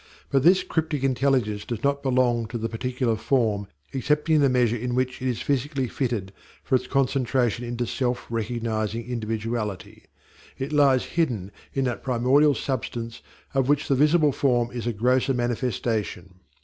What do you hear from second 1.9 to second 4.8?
belong to the particular form excepting in the measure